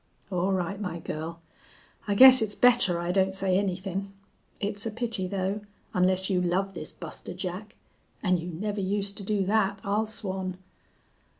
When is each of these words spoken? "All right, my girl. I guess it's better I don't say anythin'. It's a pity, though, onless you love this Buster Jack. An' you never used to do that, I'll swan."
"All 0.31 0.51
right, 0.51 0.81
my 0.81 0.97
girl. 0.97 1.41
I 2.07 2.15
guess 2.15 2.41
it's 2.41 2.55
better 2.55 2.99
I 2.99 3.11
don't 3.11 3.35
say 3.35 3.55
anythin'. 3.59 4.11
It's 4.59 4.87
a 4.87 4.89
pity, 4.89 5.27
though, 5.27 5.61
onless 5.93 6.27
you 6.27 6.41
love 6.41 6.73
this 6.73 6.91
Buster 6.91 7.35
Jack. 7.35 7.75
An' 8.23 8.39
you 8.39 8.47
never 8.49 8.81
used 8.81 9.15
to 9.17 9.23
do 9.23 9.45
that, 9.45 9.79
I'll 9.83 10.07
swan." 10.07 10.57